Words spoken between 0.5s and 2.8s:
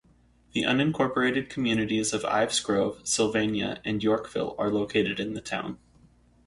The unincorporated communities of Ives